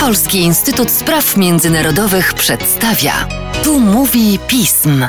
[0.00, 3.12] Polski Instytut Spraw Międzynarodowych przedstawia.
[3.64, 5.04] Tu mówi pism.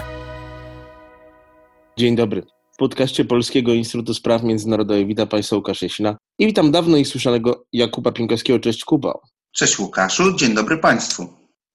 [1.97, 2.43] Dzień dobry.
[2.73, 7.65] W podcaście Polskiego Instytutu Spraw Międzynarodowych witam Państwa Łukasz Jasina i witam dawno i słyszanego
[7.73, 8.59] Jakuba Pinkowskiego.
[8.59, 9.13] Cześć Kuba.
[9.51, 11.27] Cześć Łukaszu, dzień dobry Państwu.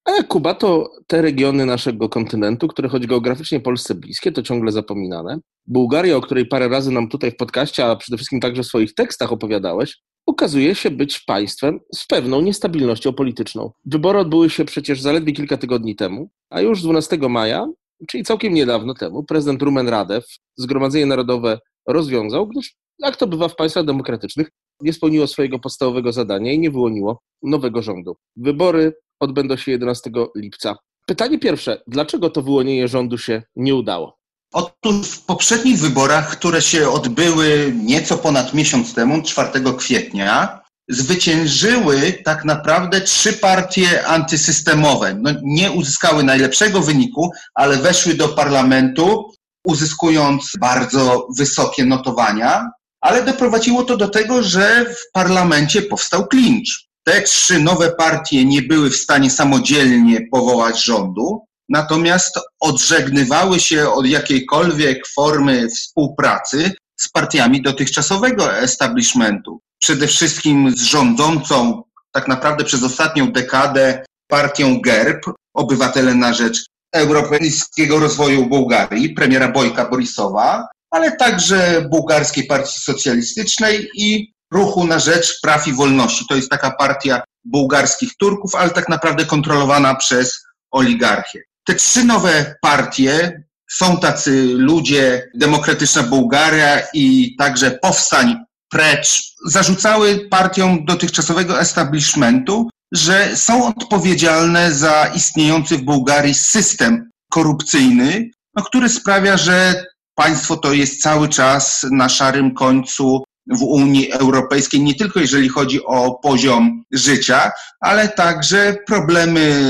[0.05, 5.39] A Kuba to te regiony naszego kontynentu, które choć geograficznie Polsce bliskie, to ciągle zapominane.
[5.67, 8.95] Bułgaria, o której parę razy nam tutaj w podcaście, a przede wszystkim także w swoich
[8.95, 9.99] tekstach opowiadałeś,
[10.29, 13.73] okazuje się być państwem z pewną niestabilnością polityczną.
[13.85, 17.67] Wybory odbyły się przecież zaledwie kilka tygodni temu, a już 12 maja,
[18.09, 20.25] czyli całkiem niedawno temu, prezydent Rumen Radew
[20.57, 21.59] Zgromadzenie Narodowe
[21.89, 26.71] rozwiązał, gdyż jak to bywa w państwach demokratycznych, nie spełniło swojego podstawowego zadania i nie
[26.71, 28.17] wyłoniło nowego rządu.
[28.37, 30.77] Wybory odbędą się 11 lipca.
[31.07, 34.18] Pytanie pierwsze, dlaczego to wyłonienie rządu się nie udało?
[34.53, 42.45] Otóż w poprzednich wyborach, które się odbyły nieco ponad miesiąc temu, 4 kwietnia, zwyciężyły tak
[42.45, 45.15] naprawdę trzy partie antysystemowe.
[45.15, 49.31] No, nie uzyskały najlepszego wyniku, ale weszły do parlamentu,
[49.67, 52.71] uzyskując bardzo wysokie notowania,
[53.01, 56.89] ale doprowadziło to do tego, że w parlamencie powstał klincz.
[57.05, 64.07] Te trzy nowe partie nie były w stanie samodzielnie powołać rządu, natomiast odżegnywały się od
[64.07, 69.61] jakiejkolwiek formy współpracy z partiami dotychczasowego establishmentu.
[69.79, 75.25] Przede wszystkim z rządzącą tak naprawdę przez ostatnią dekadę partią GERB,
[75.55, 84.33] Obywatele na Rzecz Europejskiego Rozwoju Bułgarii, premiera Bojka Borisowa, ale także Bułgarskiej Partii Socjalistycznej i
[84.53, 86.25] Ruchu na Rzecz Praw i Wolności.
[86.29, 91.43] To jest taka partia bułgarskich Turków, ale tak naprawdę kontrolowana przez oligarchię.
[91.69, 98.37] Te trzy nowe partie są tacy ludzie, Demokratyczna Bułgaria i także Powstań
[98.71, 108.63] Precz, zarzucały partiom dotychczasowego establishmentu, że są odpowiedzialne za istniejący w Bułgarii system korupcyjny, no,
[108.63, 109.85] który sprawia, że
[110.15, 115.85] państwo to jest cały czas na szarym końcu w Unii Europejskiej, nie tylko jeżeli chodzi
[115.85, 117.51] o poziom życia,
[117.81, 119.61] ale także problemy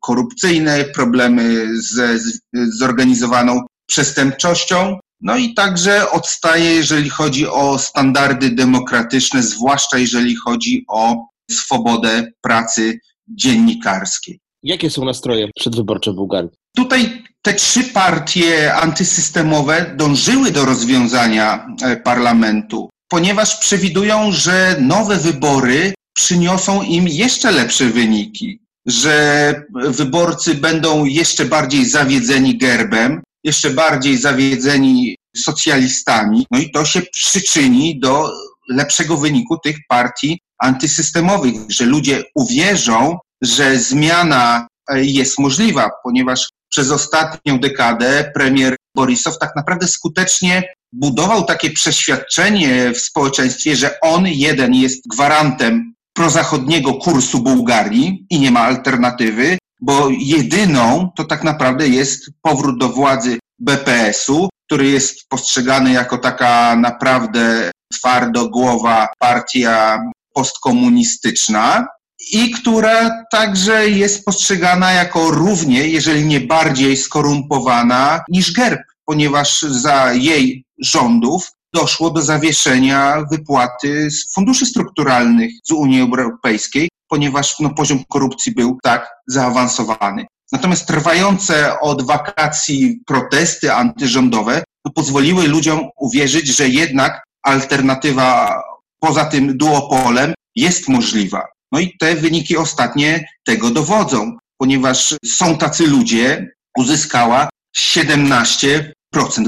[0.00, 9.42] korupcyjne, problemy z, z zorganizowaną przestępczością, no i także odstaje, jeżeli chodzi o standardy demokratyczne,
[9.42, 14.40] zwłaszcza jeżeli chodzi o swobodę pracy dziennikarskiej.
[14.62, 16.50] Jakie są nastroje przedwyborcze w Bułgarii?
[16.76, 25.94] Tutaj te trzy partie antysystemowe dążyły do rozwiązania e, parlamentu ponieważ przewidują, że nowe wybory
[26.14, 35.16] przyniosą im jeszcze lepsze wyniki, że wyborcy będą jeszcze bardziej zawiedzeni gerbem, jeszcze bardziej zawiedzeni
[35.36, 38.30] socjalistami, no i to się przyczyni do
[38.68, 47.58] lepszego wyniku tych partii antysystemowych, że ludzie uwierzą, że zmiana jest możliwa, ponieważ przez ostatnią
[47.58, 50.62] dekadę premier Borisow tak naprawdę skutecznie
[50.94, 58.50] budował takie przeświadczenie w społeczeństwie, że on jeden jest gwarantem prozachodniego kursu Bułgarii i nie
[58.50, 65.92] ma alternatywy, bo jedyną to tak naprawdę jest powrót do władzy BPS-u, który jest postrzegany
[65.92, 70.02] jako taka naprawdę twardogłowa partia
[70.34, 71.86] postkomunistyczna
[72.32, 80.12] i która także jest postrzegana jako równie, jeżeli nie bardziej skorumpowana niż GERB, ponieważ za
[80.12, 88.04] jej rządów doszło do zawieszenia wypłaty z funduszy strukturalnych z Unii Europejskiej, ponieważ no, poziom
[88.08, 90.26] korupcji był tak zaawansowany.
[90.52, 98.62] Natomiast trwające od wakacji protesty antyrządowe no, pozwoliły ludziom uwierzyć, że jednak alternatywa
[99.00, 101.46] poza tym duopolem jest możliwa.
[101.72, 106.48] No i te wyniki ostatnie tego dowodzą, ponieważ są tacy ludzie,
[106.78, 107.48] uzyskała
[107.78, 108.92] 17%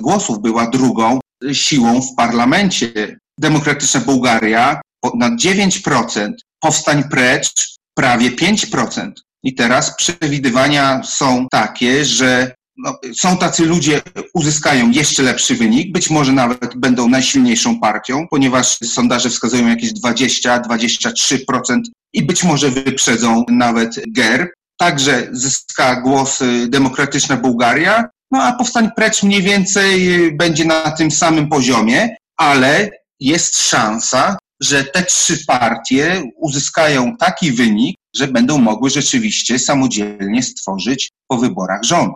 [0.01, 1.21] głosów, była drugą
[1.53, 3.19] siłą w parlamencie.
[3.41, 9.13] Demokratyczna Bułgaria ponad 9%, powstań precz prawie 5%.
[9.43, 14.03] I teraz przewidywania są takie, że no, są tacy ludzie,
[14.35, 21.81] uzyskają jeszcze lepszy wynik, być może nawet będą najsilniejszą partią, ponieważ sondaże wskazują jakieś 20-23%
[22.13, 24.53] i być może wyprzedzą nawet GER.
[24.79, 31.49] Także zyska głos Demokratyczna Bułgaria, no a powstań precz mniej więcej będzie na tym samym
[31.49, 32.91] poziomie, ale
[33.21, 41.11] jest szansa, że te trzy partie uzyskają taki wynik, że będą mogły rzeczywiście samodzielnie stworzyć
[41.29, 42.13] po wyborach rząd.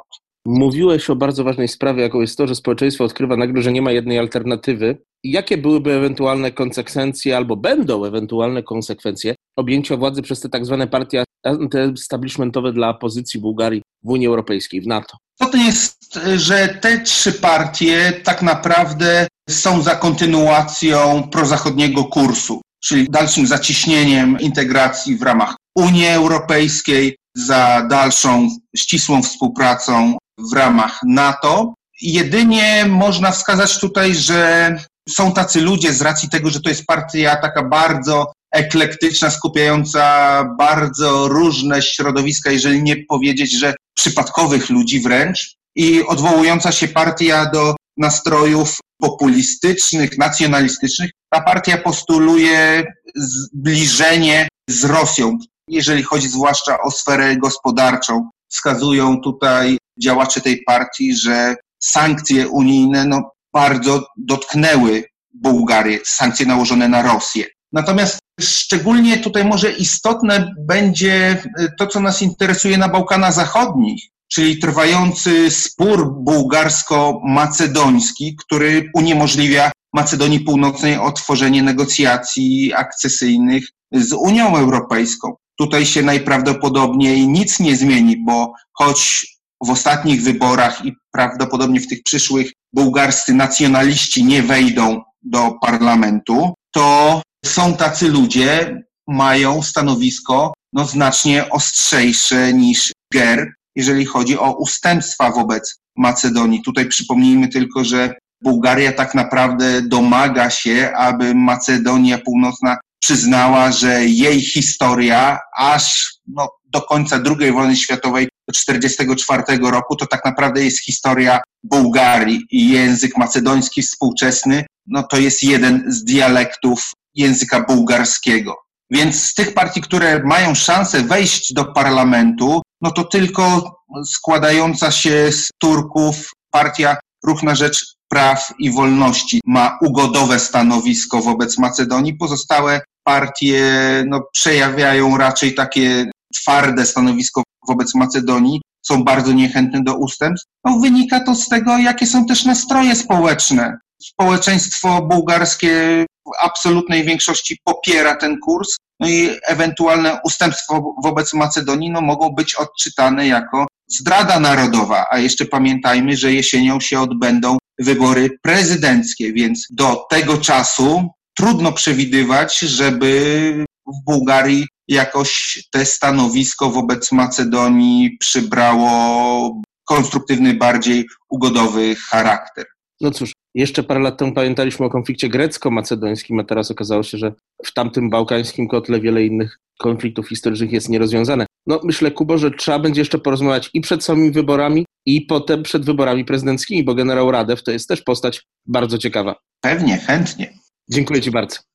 [0.47, 3.93] Mówiłeś o bardzo ważnej sprawie, jaką jest to, że społeczeństwo odkrywa nagle, że nie ma
[3.93, 4.99] jednej alternatywy.
[5.25, 11.25] Jakie byłyby ewentualne konsekwencje, albo będą ewentualne konsekwencje objęcia władzy przez te tak zwane partie
[11.45, 15.17] antyestablishmentowe dla opozycji Bułgarii w Unii Europejskiej, w NATO?
[15.41, 23.47] To jest, że te trzy partie tak naprawdę są za kontynuacją prozachodniego kursu, czyli dalszym
[23.47, 30.19] zacieśnieniem integracji w ramach Unii Europejskiej, za dalszą ścisłą współpracą
[30.51, 31.75] w ramach NATO.
[32.03, 34.77] Jedynie można wskazać tutaj, że
[35.09, 41.29] są tacy ludzie z racji tego, że to jest partia taka bardzo eklektyczna, skupiająca bardzo
[41.29, 48.79] różne środowiska, jeżeli nie powiedzieć, że przypadkowych ludzi wręcz i odwołująca się partia do nastrojów
[49.01, 51.11] populistycznych, nacjonalistycznych.
[51.33, 52.85] Ta partia postuluje
[53.17, 55.39] zbliżenie z Rosją,
[55.69, 58.31] jeżeli chodzi zwłaszcza o sferę gospodarczą.
[58.49, 65.05] Wskazują tutaj działacze tej partii, że sankcje unijne no, bardzo dotknęły
[65.35, 67.45] Bułgarię, sankcje nałożone na Rosję.
[67.73, 71.43] Natomiast szczególnie tutaj może istotne będzie
[71.79, 74.03] to, co nas interesuje na Bałkanach Zachodnich,
[74.33, 85.35] czyli trwający spór bułgarsko-macedoński, który uniemożliwia Macedonii Północnej otworzenie negocjacji akcesyjnych z Unią Europejską.
[85.59, 89.27] Tutaj się najprawdopodobniej nic nie zmieni, bo choć
[89.67, 97.23] w ostatnich wyborach i prawdopodobnie w tych przyszłych bułgarscy nacjonaliści nie wejdą do parlamentu, to
[97.45, 105.81] są tacy ludzie, mają stanowisko no, znacznie ostrzejsze niż GER, jeżeli chodzi o ustępstwa wobec
[105.97, 106.63] Macedonii.
[106.63, 114.41] Tutaj przypomnijmy tylko, że Bułgaria tak naprawdę domaga się, aby Macedonia Północna przyznała, że jej
[114.41, 120.85] historia aż no, do końca II wojny światowej, do 1944 roku, to tak naprawdę jest
[120.85, 128.57] historia Bułgarii i język macedoński współczesny, no to jest jeden z dialektów języka bułgarskiego.
[128.91, 133.75] Więc z tych partii, które mają szansę wejść do parlamentu, no to tylko
[134.07, 141.59] składająca się z Turków partia Ruch na Rzecz Praw i Wolności ma ugodowe stanowisko wobec
[141.59, 142.15] Macedonii.
[142.15, 143.63] Pozostałe partie
[144.09, 150.47] no, przejawiają raczej takie twarde stanowisko wobec Macedonii, są bardzo niechętne do ustępstw.
[150.65, 153.79] No, wynika to z tego, jakie są też nastroje społeczne.
[154.03, 156.07] Społeczeństwo bułgarskie
[156.41, 163.27] absolutnej większości popiera ten kurs, no i ewentualne ustępstwo wobec Macedonii no, mogą być odczytane
[163.27, 170.39] jako zdrada narodowa, a jeszcze pamiętajmy, że jesienią się odbędą wybory prezydenckie, więc do tego
[170.39, 181.97] czasu trudno przewidywać, żeby w Bułgarii jakoś te stanowisko wobec Macedonii przybrało konstruktywny, bardziej ugodowy
[181.97, 182.67] charakter.
[183.01, 187.33] No cóż, jeszcze parę lat temu pamiętaliśmy o konflikcie grecko-macedońskim, a teraz okazało się, że
[187.65, 191.47] w tamtym bałkańskim kotle wiele innych konfliktów historycznych jest nierozwiązane.
[191.67, 195.85] No myślę, Kubo, że trzeba będzie jeszcze porozmawiać i przed samymi wyborami, i potem przed
[195.85, 199.37] wyborami prezydenckimi, bo generał Radew to jest też postać bardzo ciekawa.
[199.61, 200.53] Pewnie, chętnie.
[200.91, 201.70] Dziękuję Ci bardzo.